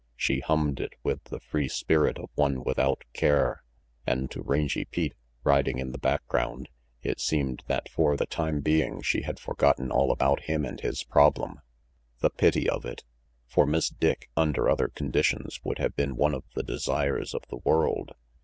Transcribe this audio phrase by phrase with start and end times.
[0.15, 3.61] She hummed it with the free spirit of one without care,
[4.07, 6.69] and to Rangy Pete, riding in the background,
[7.03, 8.61] it seemed that for the 312 RANGY PETE time
[8.95, 11.61] being she had forgotten all about him and his problem.
[12.19, 13.03] The pity of it!
[13.45, 17.43] For Miss Dick, under other con ditions, could have been one of the desires of
[17.49, 18.13] the world.